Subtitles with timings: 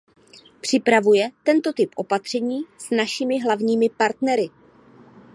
[0.61, 4.49] Připravuje tento typ opatření s našimi hlavními partnery.